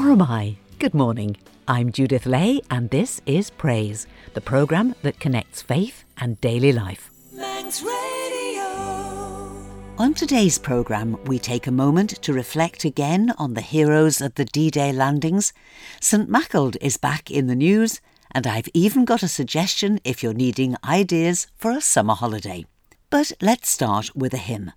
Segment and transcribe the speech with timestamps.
[0.00, 0.56] Or am I?
[0.78, 1.36] Good morning.
[1.68, 7.10] I'm Judith Lay, and this is Praise, the programme that connects faith and daily life.
[9.98, 14.46] On today's programme, we take a moment to reflect again on the heroes of the
[14.46, 15.52] D Day landings.
[16.00, 18.00] St Maughold is back in the news,
[18.32, 22.64] and I've even got a suggestion if you're needing ideas for a summer holiday.
[23.10, 24.72] But let's start with a hymn.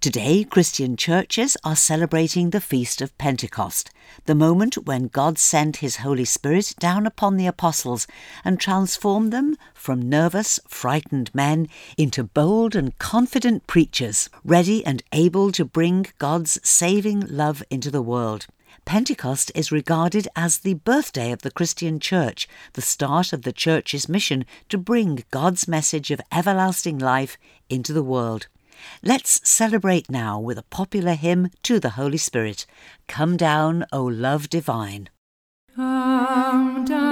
[0.00, 3.90] Today, Christian churches are celebrating the Feast of Pentecost,
[4.26, 8.06] the moment when God sent His Holy Spirit down upon the apostles
[8.44, 15.52] and transformed them from nervous, frightened men into bold and confident preachers, ready and able
[15.52, 18.46] to bring God's saving love into the world.
[18.84, 24.08] Pentecost is regarded as the birthday of the Christian Church, the start of the Church's
[24.08, 27.38] mission to bring God's message of everlasting life
[27.70, 28.48] into the world.
[29.02, 32.66] Let's celebrate now with a popular hymn to the Holy Spirit
[33.08, 35.08] Come down, O love divine.
[35.74, 37.11] Come down,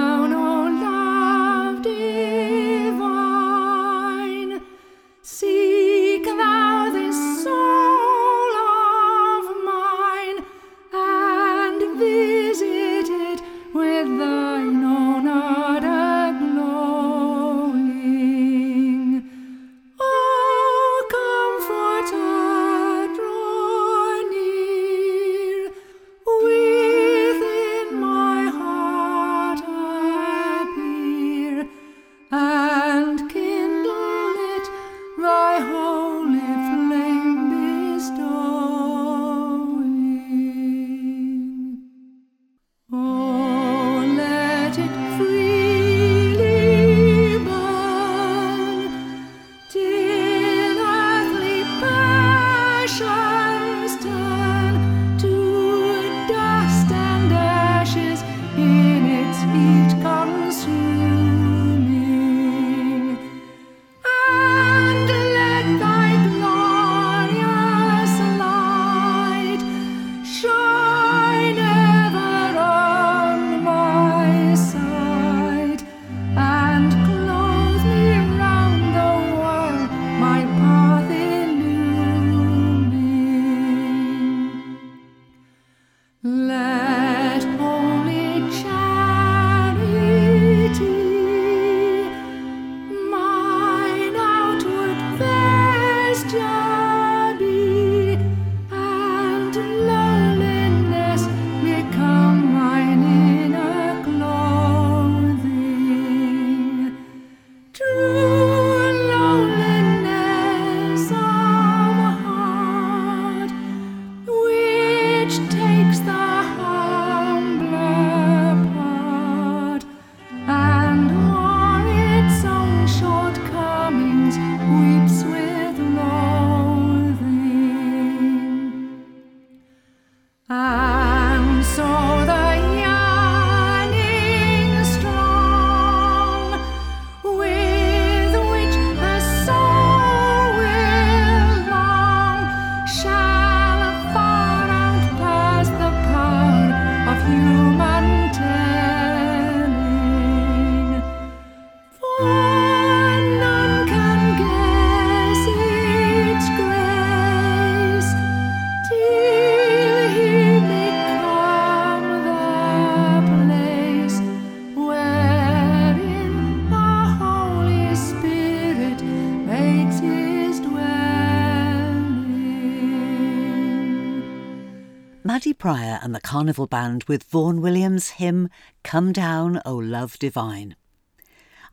[176.11, 178.49] and the Carnival Band with Vaughan Williams' hymn
[178.83, 180.75] Come Down, O Love Divine.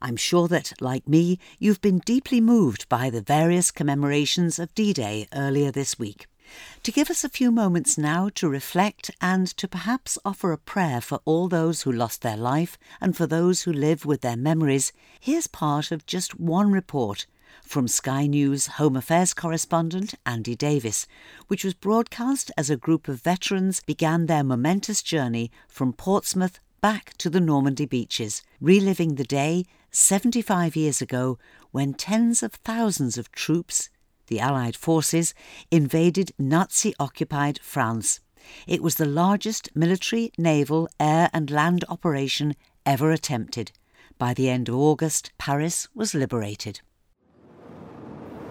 [0.00, 4.92] I'm sure that, like me, you've been deeply moved by the various commemorations of D
[4.92, 6.28] Day earlier this week.
[6.84, 11.00] To give us a few moments now to reflect and to perhaps offer a prayer
[11.00, 14.92] for all those who lost their life and for those who live with their memories,
[15.18, 17.26] here's part of just one report
[17.62, 21.06] from Sky News Home Affairs correspondent Andy Davis,
[21.48, 27.16] which was broadcast as a group of veterans began their momentous journey from Portsmouth back
[27.18, 31.38] to the Normandy beaches, reliving the day 75 years ago
[31.70, 33.90] when tens of thousands of troops,
[34.28, 35.34] the Allied forces,
[35.70, 38.20] invaded Nazi occupied France.
[38.66, 42.54] It was the largest military, naval, air, and land operation
[42.86, 43.72] ever attempted.
[44.18, 46.80] By the end of August, Paris was liberated.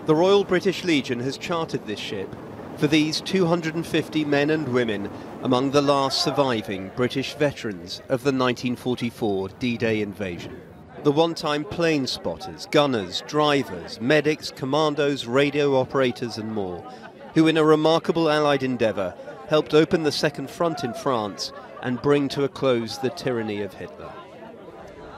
[0.08, 2.34] The Royal British Legion has chartered this ship,
[2.78, 5.10] for these 250 men and women
[5.44, 10.62] among the last surviving British veterans of the 1944 D-Day invasion.
[11.04, 16.90] The one-time plane spotters, gunners, drivers, medics, commandos, radio operators and more,
[17.34, 19.14] who in a remarkable Allied endeavour
[19.50, 21.52] helped open the Second Front in France
[21.82, 24.14] and bring to a close the tyranny of Hitler.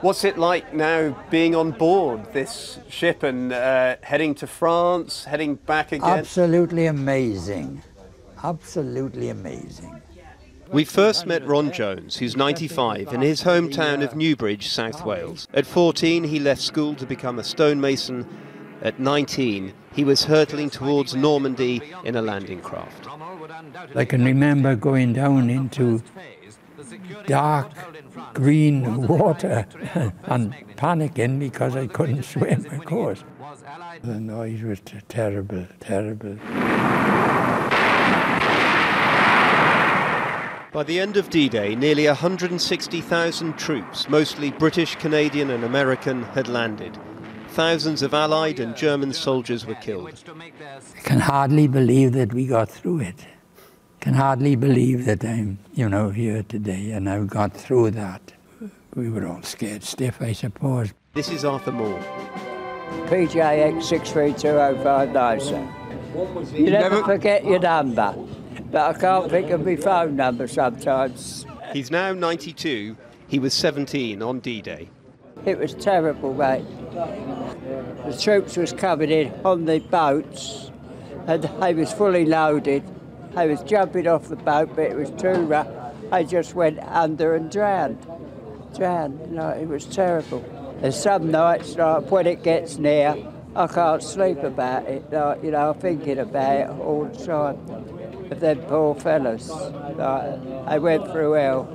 [0.00, 5.56] What's it like now being on board this ship and uh, heading to France, heading
[5.56, 6.08] back again?
[6.08, 7.82] Absolutely amazing.
[8.42, 10.00] Absolutely amazing.
[10.72, 15.46] We first met Ron Jones, who's 95, in his hometown of Newbridge, South Wales.
[15.52, 18.26] At 14, he left school to become a stonemason.
[18.80, 23.06] At 19, he was hurtling towards Normandy in a landing craft.
[23.94, 26.02] I can remember going down into
[27.26, 27.72] dark
[28.34, 29.66] green water
[30.24, 33.24] and panicking because I couldn't swim, of course.
[34.02, 36.38] The noise was terrible, terrible.
[40.72, 46.46] By the end of D Day, nearly 160,000 troops, mostly British, Canadian, and American, had
[46.46, 46.96] landed.
[47.48, 50.12] Thousands of Allied and German soldiers were killed.
[50.38, 53.26] I can hardly believe that we got through it.
[54.00, 58.32] Can hardly believe that I'm, you know, here today and I've got through that.
[58.94, 60.94] We were all scared stiff, I suppose.
[61.12, 62.00] This is Arthur Moore.
[63.08, 65.68] PJX 632059, sir.
[66.56, 68.14] You never forget your number,
[68.70, 71.44] but I can't think of my phone number sometimes.
[71.74, 72.96] He's now 92.
[73.28, 74.88] He was 17 on D-Day.
[75.44, 76.64] It was terrible, mate.
[76.92, 80.70] The troops was coming in on the boats,
[81.26, 82.82] and they was fully loaded.
[83.36, 85.68] I was jumping off the boat, but it was too rough.
[86.10, 88.04] I just went under and drowned.
[88.76, 89.30] Drowned.
[89.30, 90.44] No, it was terrible.
[90.82, 93.16] And some nights, like, when it gets near,
[93.54, 95.12] I can't sleep about it.
[95.12, 98.30] Like, you know, I'm thinking about it all the time.
[98.30, 99.48] Of them poor fellas.
[99.48, 99.98] Like,
[100.66, 101.68] I went through hell.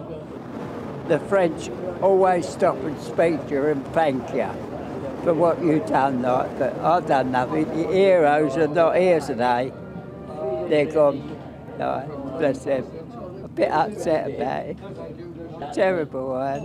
[1.07, 1.69] The French
[2.01, 4.49] always stop and speak to you and thank you
[5.23, 6.21] for what you've done.
[6.21, 7.67] Like, but I've done nothing.
[7.67, 9.71] The heroes are not here today.
[10.67, 11.34] They're gone.
[11.77, 12.07] Like,
[12.37, 12.85] bless them.
[13.43, 14.77] A bit upset about it.
[15.73, 16.61] Terrible one.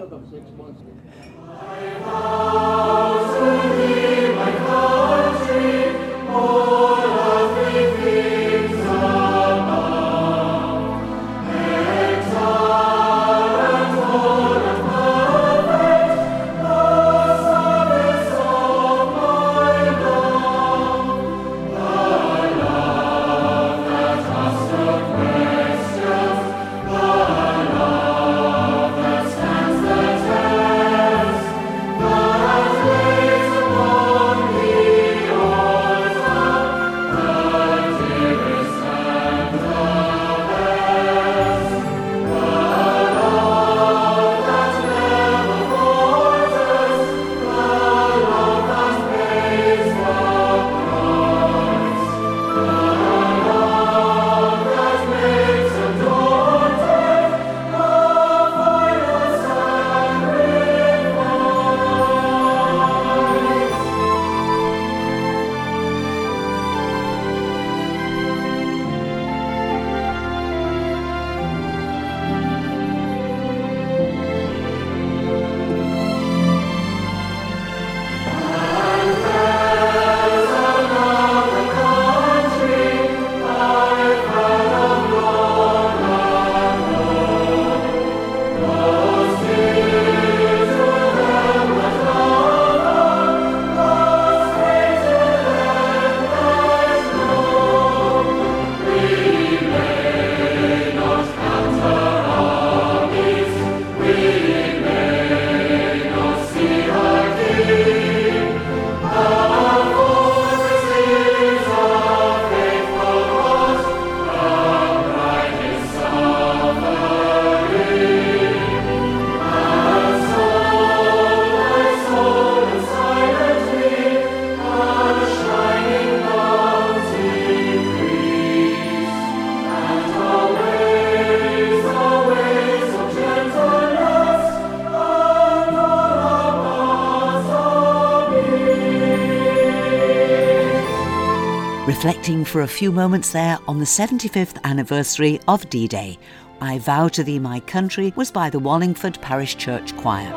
[142.51, 146.19] for a few moments there on the 75th anniversary of D Day.
[146.61, 150.29] I Vow to Thee My Country was by the Wallingford Parish Church Choir.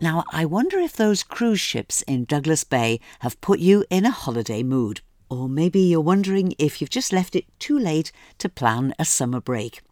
[0.00, 4.12] Now, I wonder if those cruise ships in Douglas Bay have put you in a
[4.12, 5.00] holiday mood.
[5.30, 9.40] Or maybe you're wondering if you've just left it too late to plan a summer
[9.40, 9.82] break.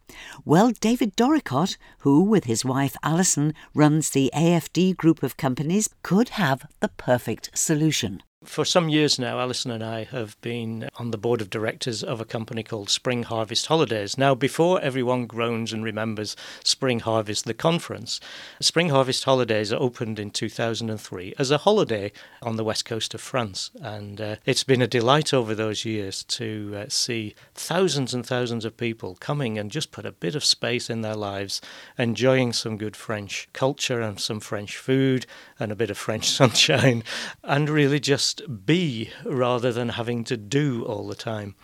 [0.45, 6.29] Well, David Doricott, who with his wife Alison runs the AFD group of companies, could
[6.29, 8.23] have the perfect solution.
[8.47, 12.21] For some years now, Alison and I have been on the board of directors of
[12.21, 14.17] a company called Spring Harvest Holidays.
[14.17, 18.19] Now, before everyone groans and remembers Spring Harvest, the conference,
[18.59, 22.11] Spring Harvest Holidays opened in 2003 as a holiday
[22.41, 23.69] on the west coast of France.
[23.81, 28.65] And uh, it's been a delight over those years to uh, see thousands and thousands
[28.65, 31.61] of people coming and just put a bit of space in their lives,
[31.97, 35.27] enjoying some good French culture and some French food
[35.59, 37.03] and a bit of French sunshine,
[37.43, 41.55] and really just be rather than having to do all the time.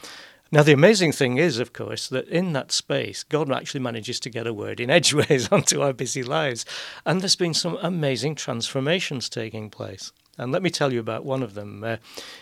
[0.53, 4.29] Now, the amazing thing is, of course, that in that space, God actually manages to
[4.29, 6.63] get a word in edgeways onto our busy lives.
[7.07, 10.11] And there's been some amazing transformations taking place.
[10.37, 11.83] And let me tell you about one of them.
[11.83, 11.97] Uh,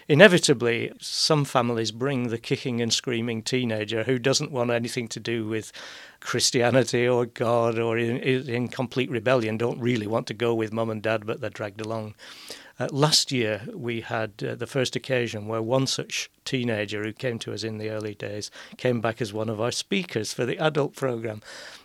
[0.10, 5.48] inevitably, some families bring the kicking and screaming teenager who doesn't want anything to do
[5.48, 5.72] with
[6.22, 10.90] Christianity or God or in, in complete rebellion, don't really want to go with mum
[10.90, 12.16] and dad, but they're dragged along.
[12.80, 17.38] Uh, last year, we had uh, the first occasion where one such teenager who came
[17.38, 20.58] to us in the early days came back as one of our speakers for the
[20.58, 21.42] adult program.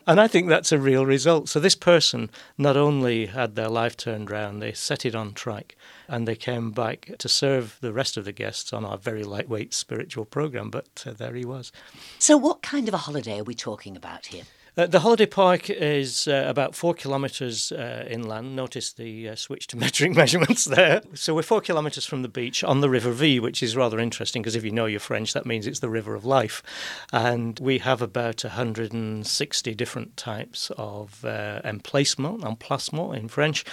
[0.07, 1.51] And I think that's a real result.
[1.51, 5.77] So, this person not only had their life turned round, they set it on track
[6.09, 9.75] and they came back to serve the rest of the guests on our very lightweight
[9.75, 10.71] spiritual program.
[10.71, 11.73] But uh, there he was.
[12.19, 14.45] So, what kind of a holiday are we talking about here?
[14.79, 18.55] Uh, the holiday park is uh, about four kilometres uh, inland.
[18.55, 21.01] Notice the uh, switch to metric measurements there.
[21.15, 24.43] So we're four kilometres from the beach on the River Vie, which is rather interesting
[24.43, 26.63] because if you know your French, that means it's the river of life.
[27.11, 33.65] And we have about 160 different types of uh, emplacement, emplacement in French.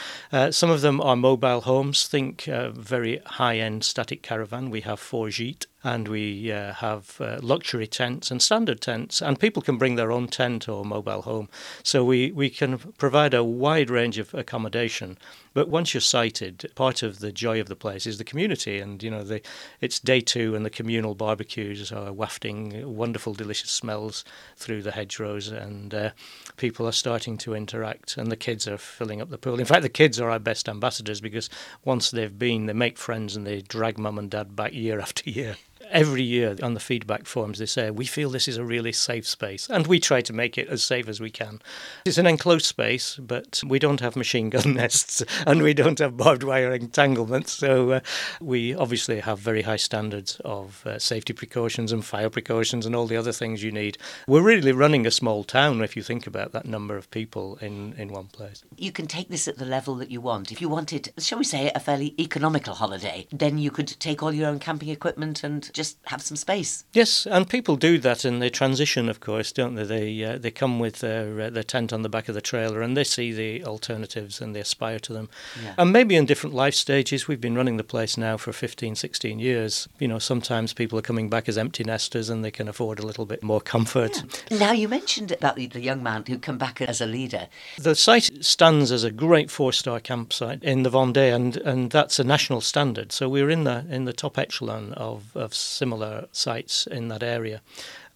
[0.51, 2.07] Some of them are mobile homes.
[2.07, 4.69] Think very high end static caravan.
[4.69, 9.39] We have four gîtes and we uh, have uh, luxury tents and standard tents, and
[9.39, 11.49] people can bring their own tent or mobile home.
[11.83, 15.17] So we, we can provide a wide range of accommodation
[15.53, 19.01] but once you're sighted, part of the joy of the place is the community, and
[19.03, 19.41] you know the
[19.81, 24.25] it's day two, and the communal barbecues are wafting wonderful, delicious smells
[24.57, 26.09] through the hedgerows, and uh,
[26.57, 29.59] people are starting to interact, and the kids are filling up the pool.
[29.59, 31.49] In fact, the kids are our best ambassadors because
[31.85, 35.29] once they've been, they make friends and they drag mum and dad back year after
[35.29, 35.57] year
[35.89, 39.27] every year on the feedback forums they say we feel this is a really safe
[39.27, 41.61] space and we try to make it as safe as we can.
[42.05, 46.17] It's an enclosed space but we don't have machine gun nests and we don't have
[46.17, 47.99] barbed wire entanglements so uh,
[48.41, 53.07] we obviously have very high standards of uh, safety precautions and fire precautions and all
[53.07, 53.97] the other things you need.
[54.27, 57.93] We're really running a small town if you think about that number of people in
[57.93, 58.63] in one place.
[58.77, 60.51] You can take this at the level that you want.
[60.51, 64.33] If you wanted shall we say a fairly economical holiday then you could take all
[64.33, 66.85] your own camping equipment and just have some space.
[66.93, 69.83] Yes, and people do that, and they transition, of course, don't they?
[69.83, 72.81] They uh, they come with their uh, their tent on the back of the trailer,
[72.81, 75.29] and they see the alternatives, and they aspire to them.
[75.61, 75.73] Yeah.
[75.77, 77.27] And maybe in different life stages.
[77.27, 79.87] We've been running the place now for 15, 16 years.
[79.99, 83.05] You know, sometimes people are coming back as empty nesters, and they can afford a
[83.05, 84.23] little bit more comfort.
[84.49, 84.59] Yeah.
[84.59, 87.47] Now you mentioned about the, young man who come back as a leader.
[87.77, 92.23] The site stands as a great four-star campsite in the Vendée, and and that's a
[92.23, 93.11] national standard.
[93.11, 97.62] So we're in the in the top echelon of of similar sites in that area.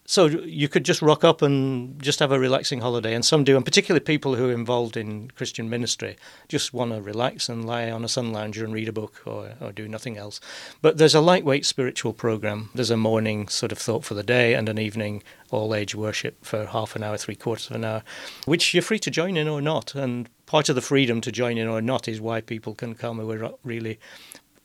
[0.10, 3.58] So you could just rock up and just have a relaxing holiday, and some do,
[3.58, 6.16] and particularly people who are involved in Christian ministry
[6.48, 9.56] just want to relax and lie on a sun lounger and read a book or,
[9.60, 10.40] or do nothing else.
[10.82, 12.70] But there's a lightweight spiritual program.
[12.74, 16.46] There's a morning sort of thought for the day and an evening all age worship
[16.46, 18.04] for half an hour, three quarters of an hour,
[18.46, 19.94] which you're free to join in or not.
[19.94, 23.20] And part of the freedom to join in or not is why people can come
[23.20, 24.00] who are really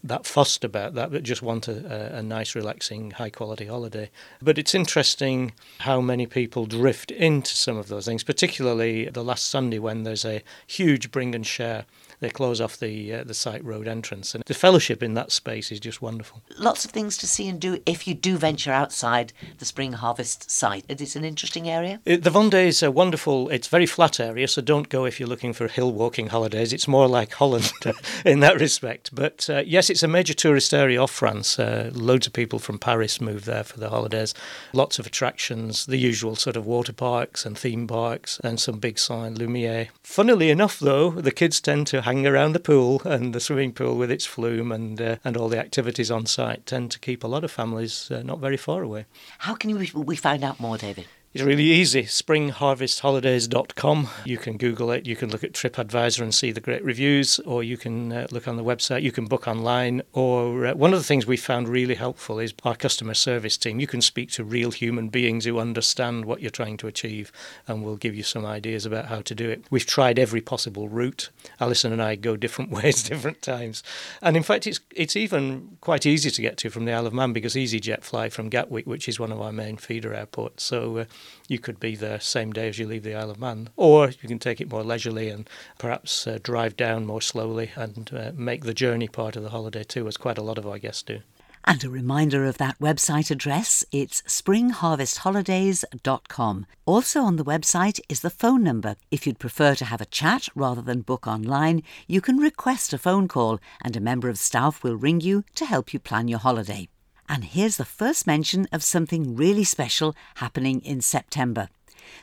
[0.04, 4.10] that fussed about that, but just want a, a, nice, relaxing, high quality holiday.
[4.40, 9.48] But it's interesting how many people drift into some of those things, particularly the last
[9.48, 11.84] Sunday when there's a huge bring and share
[12.22, 15.72] they close off the uh, the site road entrance, and the fellowship in that space
[15.72, 16.40] is just wonderful.
[16.56, 20.48] Lots of things to see and do if you do venture outside the spring harvest
[20.48, 20.84] site.
[20.88, 22.00] It's an interesting area.
[22.04, 23.48] It, the Vendée is a wonderful.
[23.50, 26.72] It's very flat area, so don't go if you're looking for hill walking holidays.
[26.72, 27.72] It's more like Holland
[28.24, 29.12] in that respect.
[29.12, 31.58] But uh, yes, it's a major tourist area of France.
[31.58, 34.32] Uh, loads of people from Paris move there for the holidays.
[34.72, 38.96] Lots of attractions, the usual sort of water parks and theme parks, and some big
[38.96, 39.88] sign Lumiere.
[40.04, 44.10] Funnily enough, though, the kids tend to around the pool and the swimming pool with
[44.10, 47.44] its flume and uh, and all the activities on site tend to keep a lot
[47.44, 49.06] of families uh, not very far away.
[49.38, 51.06] How can we, we find out more, David?
[51.34, 52.02] It's really easy.
[52.02, 54.08] Springharvestholidays.com.
[54.26, 55.06] You can Google it.
[55.06, 58.46] You can look at TripAdvisor and see the great reviews, or you can uh, look
[58.46, 59.00] on the website.
[59.00, 60.02] You can book online.
[60.12, 63.80] Or uh, one of the things we found really helpful is our customer service team.
[63.80, 67.32] You can speak to real human beings who understand what you're trying to achieve
[67.66, 69.64] and will give you some ideas about how to do it.
[69.70, 71.30] We've tried every possible route.
[71.58, 73.82] Alison and I go different ways, different times.
[74.20, 77.14] And in fact, it's, it's even quite easy to get to from the Isle of
[77.14, 80.64] Man because EasyJet fly from Gatwick, which is one of our main feeder airports.
[80.64, 81.04] So uh,
[81.48, 84.28] you could be there same day as you leave the Isle of Man, or you
[84.28, 85.48] can take it more leisurely and
[85.78, 89.84] perhaps uh, drive down more slowly and uh, make the journey part of the holiday
[89.84, 91.20] too, as quite a lot of our guests do.
[91.64, 96.66] And a reminder of that website address, it's springharvestholidays.com.
[96.86, 98.96] Also on the website is the phone number.
[99.12, 102.98] If you'd prefer to have a chat rather than book online, you can request a
[102.98, 106.40] phone call and a member of staff will ring you to help you plan your
[106.40, 106.88] holiday.
[107.28, 111.68] And here's the first mention of something really special happening in September.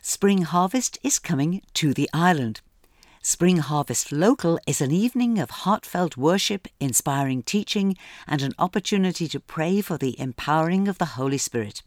[0.02, 2.62] Spring Harvest is coming to the island.
[3.22, 9.40] Spring Harvest Local is an evening of heartfelt worship, inspiring teaching, and an opportunity to
[9.40, 11.82] pray for the empowering of the Holy Spirit.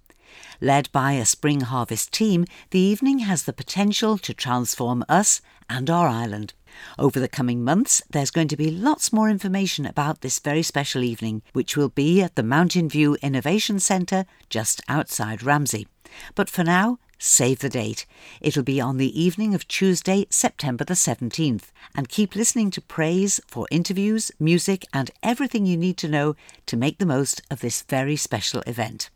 [0.61, 5.89] Led by a Spring Harvest team, the evening has the potential to transform us and
[5.89, 6.55] our island.
[6.99, 11.03] Over the coming months, there's going to be lots more information about this very special
[11.03, 15.87] evening, which will be at the Mountain View Innovation Centre just outside Ramsey.
[16.35, 18.05] But for now, save the date.
[18.41, 23.41] It'll be on the evening of Tuesday, September the 17th, and keep listening to praise
[23.47, 26.35] for interviews, music, and everything you need to know
[26.67, 29.09] to make the most of this very special event.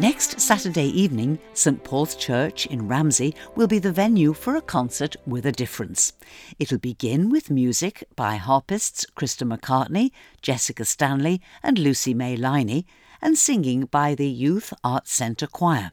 [0.00, 5.14] Next Saturday evening, St Paul's Church in Ramsey will be the venue for a concert
[5.26, 6.14] with a difference.
[6.58, 10.10] It'll begin with music by harpists Krista McCartney,
[10.40, 12.86] Jessica Stanley, and Lucy May Liney,
[13.20, 15.92] and singing by the Youth Arts Centre Choir.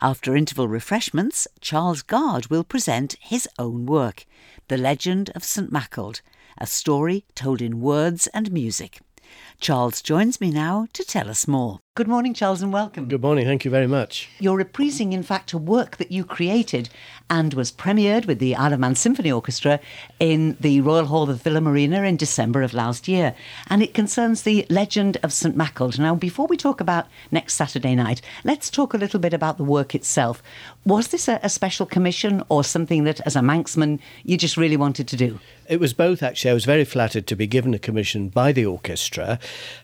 [0.00, 4.24] After interval refreshments, Charles Guard will present his own work,
[4.68, 6.22] The Legend of St Maughold,
[6.56, 9.02] a story told in words and music.
[9.60, 11.83] Charles joins me now to tell us more.
[11.96, 13.06] Good morning, Charles, and welcome.
[13.06, 13.46] Good morning.
[13.46, 14.28] Thank you very much.
[14.40, 16.88] You're reprising, in fact, a work that you created
[17.30, 19.78] and was premiered with the Isle of Man Symphony Orchestra
[20.18, 23.36] in the Royal Hall of Villa Marina in December of last year.
[23.68, 25.96] And it concerns the legend of St Maughold.
[26.00, 29.62] Now, before we talk about next Saturday night, let's talk a little bit about the
[29.62, 30.42] work itself.
[30.84, 34.76] Was this a, a special commission or something that, as a Manxman, you just really
[34.76, 35.38] wanted to do?
[35.68, 36.50] It was both, actually.
[36.50, 39.38] I was very flattered to be given a commission by the orchestra.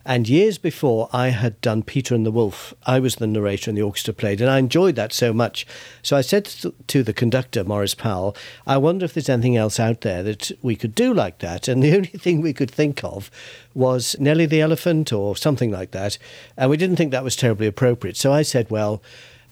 [0.05, 2.73] And years before, I had done Peter and the Wolf.
[2.87, 5.67] I was the narrator and the orchestra played, and I enjoyed that so much.
[6.03, 6.47] So I said
[6.87, 8.35] to the conductor, Maurice Powell,
[8.67, 11.69] I wonder if there's anything else out there that we could do like that.
[11.69, 13.31] And the only thing we could think of
[13.75, 16.17] was Nellie the Elephant or something like that.
[16.57, 18.17] And we didn't think that was terribly appropriate.
[18.17, 19.03] So I said, well,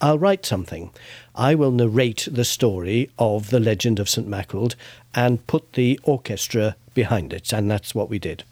[0.01, 0.91] I'll write something.
[1.35, 4.27] I will narrate the story of the legend of St.
[4.27, 4.75] Maughold
[5.15, 7.53] and put the orchestra behind it.
[7.53, 8.45] And that's what we did.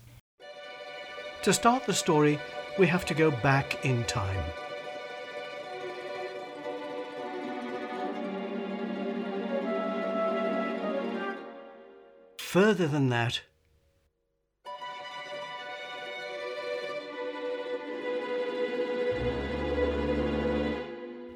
[1.44, 2.38] To start the story,
[2.78, 4.44] we have to go back in time.
[12.38, 13.40] Further than that,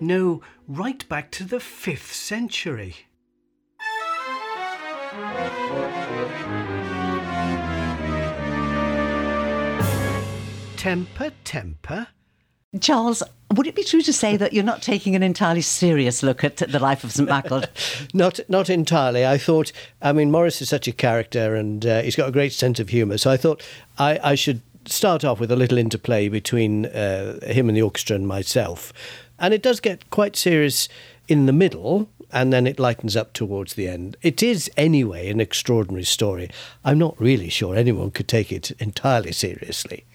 [0.03, 3.07] No, right back to the 5th century.
[10.81, 12.07] Temper, temper.
[12.81, 13.23] Charles,
[13.55, 16.57] would it be true to say that you're not taking an entirely serious look at
[16.57, 17.69] the life of St Maughold?
[18.15, 19.27] not, not entirely.
[19.27, 22.55] I thought, I mean, Maurice is such a character and uh, he's got a great
[22.55, 23.19] sense of humour.
[23.19, 23.63] So I thought
[23.99, 28.17] I, I should start off with a little interplay between uh, him and the orchestra
[28.17, 28.91] and myself.
[29.39, 30.89] And it does get quite serious
[31.29, 34.17] in the middle, and then it lightens up towards the end.
[34.23, 36.49] It is, anyway, an extraordinary story.
[36.87, 40.07] I'm not really sure anyone could take it entirely seriously.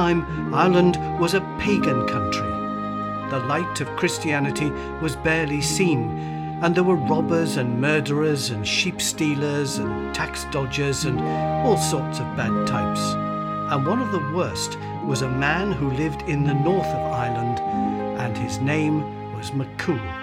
[0.00, 2.50] Time, Ireland was a pagan country.
[3.28, 4.70] The light of Christianity
[5.02, 6.00] was barely seen,
[6.62, 11.20] and there were robbers and murderers and sheep stealers and tax dodgers and
[11.66, 13.02] all sorts of bad types.
[13.72, 17.60] And one of the worst was a man who lived in the north of Ireland,
[18.18, 18.96] and his name
[19.36, 20.19] was McCool.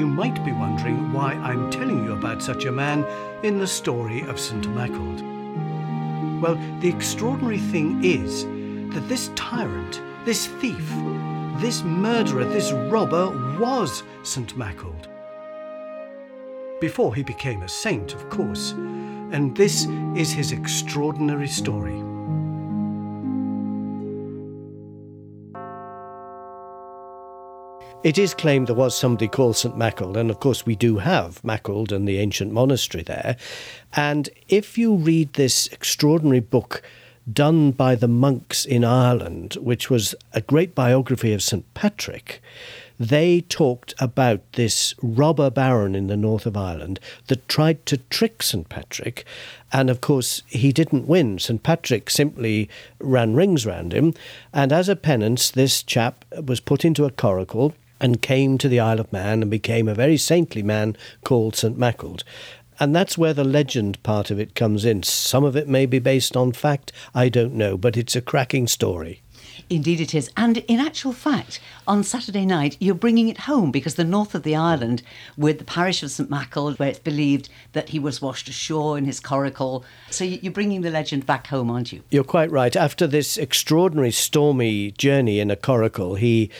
[0.00, 3.04] You might be wondering why I'm telling you about such a man
[3.44, 4.64] in the story of St.
[4.68, 5.20] Maughold.
[6.40, 8.44] Well, the extraordinary thing is
[8.94, 10.88] that this tyrant, this thief,
[11.58, 13.28] this murderer, this robber
[13.60, 14.56] was St.
[14.56, 15.06] Maughold.
[16.80, 19.84] Before he became a saint, of course, and this
[20.16, 22.09] is his extraordinary story.
[28.02, 29.76] It is claimed there was somebody called St.
[29.76, 33.36] Maughold, and of course we do have Maughold and the ancient monastery there.
[33.92, 36.82] And if you read this extraordinary book
[37.30, 41.62] done by the monks in Ireland, which was a great biography of St.
[41.74, 42.40] Patrick,
[42.98, 48.42] they talked about this robber baron in the north of Ireland that tried to trick
[48.42, 48.66] St.
[48.70, 49.26] Patrick.
[49.72, 51.38] And of course, he didn't win.
[51.38, 51.62] St.
[51.62, 54.14] Patrick simply ran rings round him.
[54.54, 58.80] And as a penance, this chap was put into a coracle and came to the
[58.80, 61.78] Isle of Man and became a very saintly man called St.
[61.78, 62.22] Maughold.
[62.78, 65.02] And that's where the legend part of it comes in.
[65.02, 68.66] Some of it may be based on fact, I don't know, but it's a cracking
[68.66, 69.20] story.
[69.68, 70.30] Indeed, it is.
[70.36, 74.42] And in actual fact, on Saturday night, you're bringing it home because the north of
[74.42, 75.02] the island,
[75.36, 76.30] with the parish of St.
[76.30, 79.84] Maughold, where it's believed that he was washed ashore in his coracle.
[80.10, 82.02] So you're bringing the legend back home, aren't you?
[82.10, 82.74] You're quite right.
[82.74, 86.50] After this extraordinary stormy journey in a coracle, he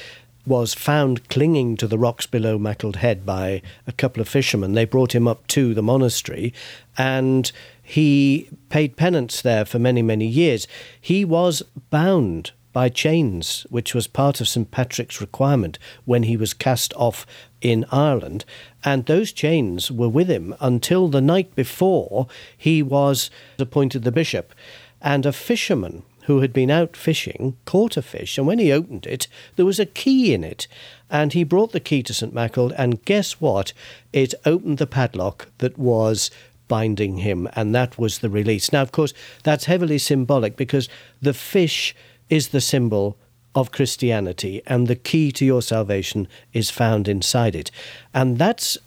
[0.51, 4.73] was found clinging to the rocks below Maughold Head by a couple of fishermen.
[4.73, 6.53] They brought him up to the monastery
[6.99, 10.67] and he paid penance there for many, many years.
[11.01, 14.73] He was bound by chains, which was part of St.
[14.73, 17.27] Patrick's requirement when he was cast off
[17.61, 18.45] in Ireland.
[18.85, 22.27] And those chains were with him until the night before
[22.59, 24.53] he was appointed the bishop.
[25.01, 29.07] And a fisherman who had been out fishing, caught a fish, and when he opened
[29.07, 30.67] it, there was a key in it.
[31.09, 32.35] And he brought the key to St.
[32.35, 33.73] Maughold, and guess what?
[34.13, 36.31] It opened the padlock that was
[36.69, 38.73] binding him, and that was the release.
[38.73, 40.89] Now, of course, that's heavily symbolic because
[41.21, 41.95] the fish
[42.29, 43.17] is the symbol
[43.55, 47.71] of Christianity, and the key to your salvation is found inside it.
[48.15, 48.79] And that's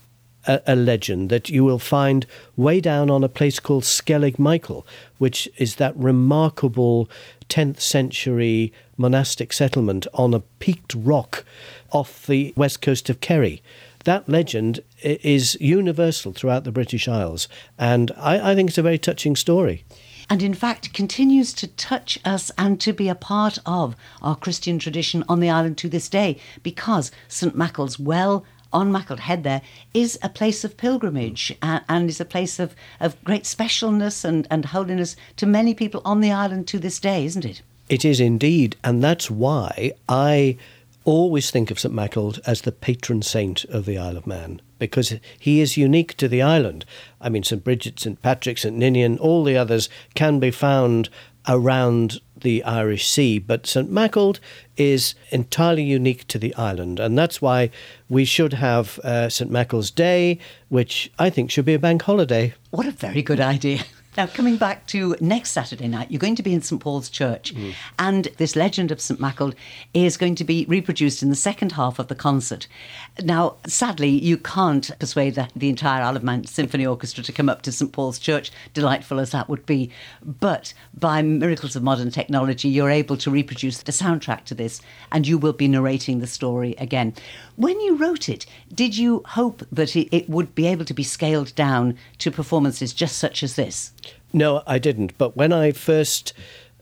[0.48, 2.26] a, a, legend that you will find
[2.56, 4.86] way down on a place called Skellig Michael,
[5.18, 7.10] which is that remarkable
[7.50, 11.46] 10th century monastic settlement on a peaked rock
[11.92, 13.62] off the west coast of Kerry.
[14.06, 18.98] That legend is universal throughout the British Isles, and I, I think it's a very
[18.98, 19.86] touching story
[20.30, 24.80] and in fact continues to touch us and to be a part of our Christian
[24.80, 29.62] tradition on the island to this day because St Maughold's well on Maughold Head there
[29.94, 31.58] is a place of pilgrimage mm.
[31.62, 36.02] and, and is a place of, of great specialness and, and holiness to many people
[36.04, 37.62] on the island to this day, isn't it?
[37.90, 40.58] It is indeed, and that's why I
[41.06, 45.14] always think of St Maughold as the patron saint of the Isle of Man because
[45.40, 46.86] he is unique to the island.
[47.22, 51.10] I mean, St Bridget, St Patrick, St Ninian, all the others can be found
[51.48, 54.40] around the Irish Sea, but St Maughold
[54.78, 57.72] is entirely unique to the island, and that's why
[58.10, 60.38] we should have uh, St Maughold's Day,
[60.70, 62.54] which I think should be a bank holiday.
[62.70, 63.82] What a very good idea.
[64.15, 67.54] Now, coming back to next Saturday night, you're going to be in St Paul's Church,
[67.56, 67.73] mm.
[67.97, 69.56] and this legend of St Maughold
[69.95, 72.67] is going to be reproduced in the second half of the concert.
[73.23, 77.49] Now, sadly, you can't persuade the, the entire Isle of Man Symphony Orchestra to come
[77.49, 79.89] up to St Paul's Church, delightful as that would be.
[80.23, 84.80] But by miracles of modern technology, you're able to reproduce the soundtrack to this,
[85.12, 87.15] and you will be narrating the story again.
[87.56, 91.04] When you wrote it, did you hope that it, it would be able to be
[91.04, 93.91] scaled down to performances just such as this?
[94.34, 95.17] No, I didn't.
[95.17, 96.34] But when I first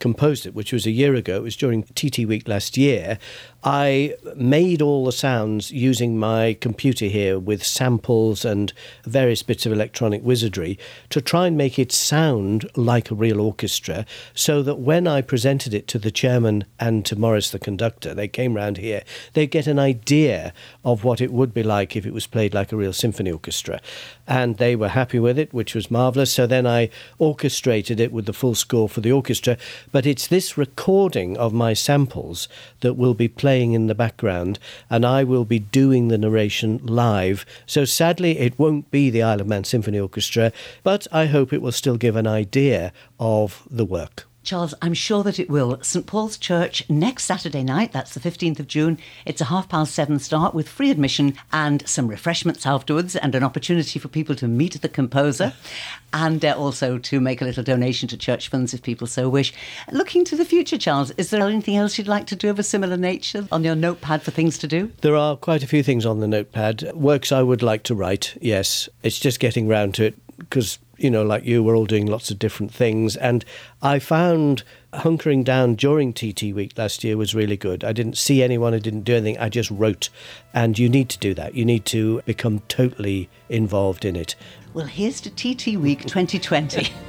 [0.01, 3.17] composed it, which was a year ago, it was during TT Week last year,
[3.63, 8.73] I made all the sounds using my computer here with samples and
[9.05, 10.79] various bits of electronic wizardry
[11.11, 15.75] to try and make it sound like a real orchestra so that when I presented
[15.75, 19.67] it to the chairman and to Maurice the conductor, they came round here, they'd get
[19.67, 22.93] an idea of what it would be like if it was played like a real
[22.93, 23.79] symphony orchestra.
[24.27, 26.33] And they were happy with it, which was marvellous.
[26.33, 29.57] So then I orchestrated it with the full score for the orchestra.
[29.91, 32.47] But it's this recording of my samples
[32.79, 34.57] that will be playing in the background,
[34.89, 37.45] and I will be doing the narration live.
[37.65, 41.61] So sadly, it won't be the Isle of Man Symphony Orchestra, but I hope it
[41.61, 44.27] will still give an idea of the work.
[44.43, 45.77] Charles, I'm sure that it will.
[45.83, 48.97] St Paul's Church next Saturday night, that's the 15th of June.
[49.23, 53.43] It's a half past seven start with free admission and some refreshments afterwards and an
[53.43, 55.53] opportunity for people to meet the composer
[56.13, 59.53] and uh, also to make a little donation to church funds if people so wish.
[59.91, 62.63] Looking to the future, Charles, is there anything else you'd like to do of a
[62.63, 64.91] similar nature on your notepad for things to do?
[65.01, 66.91] There are quite a few things on the notepad.
[66.93, 68.89] Works I would like to write, yes.
[69.03, 72.29] It's just getting round to it because you know, like you, we're all doing lots
[72.29, 73.15] of different things.
[73.15, 73.43] And
[73.81, 77.83] I found hunkering down during TT week last year was really good.
[77.83, 80.09] I didn't see anyone, I didn't do anything, I just wrote.
[80.53, 81.55] And you need to do that.
[81.55, 84.35] You need to become totally involved in it.
[84.73, 86.89] Well, here's to TT week 2020.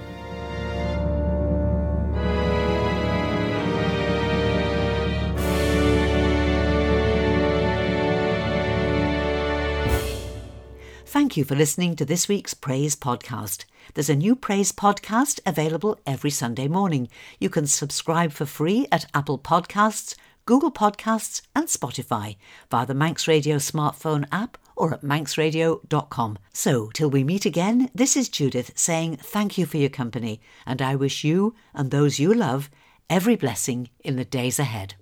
[11.05, 13.67] Thank you for listening to this week's Praise Podcast.
[13.95, 17.09] There's a new Praise Podcast available every Sunday morning.
[17.39, 20.15] You can subscribe for free at Apple Podcasts,
[20.47, 22.37] Google Podcasts, and Spotify
[22.71, 26.39] via the Manx Radio smartphone app or at manxradio.com.
[26.53, 30.81] So, till we meet again, this is Judith saying thank you for your company, and
[30.81, 32.71] I wish you and those you love
[33.11, 34.95] every blessing in the days ahead.